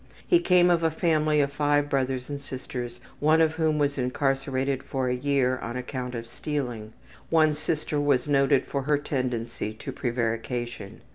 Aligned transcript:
He 0.25 0.39
came 0.39 0.71
of 0.71 0.81
a 0.81 0.89
family 0.89 1.41
of 1.41 1.53
five 1.53 1.87
brothers 1.87 2.27
and 2.27 2.41
sisters, 2.41 2.99
one 3.19 3.39
of 3.39 3.51
whom 3.51 3.77
was 3.77 3.99
incarcerated 3.99 4.81
for 4.81 5.07
a 5.07 5.13
year 5.13 5.59
on 5.59 5.77
account 5.77 6.15
of 6.15 6.27
stealing. 6.27 6.93
One 7.29 7.53
sister 7.53 8.01
was 8.01 8.27
noted 8.27 8.65
for 8.65 8.81
her 8.81 8.97
tendency 8.97 9.73
to 9.75 9.91
prevarication. 9.91 11.01